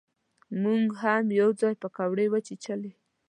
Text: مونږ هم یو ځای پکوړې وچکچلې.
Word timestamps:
مونږ 0.61 0.85
هم 1.01 1.25
یو 1.39 1.49
ځای 1.61 1.73
پکوړې 1.81 2.25
وچکچلې. 2.29 2.91